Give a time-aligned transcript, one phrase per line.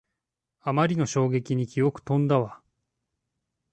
[0.61, 2.59] あまりの衝撃に記憶とんだわ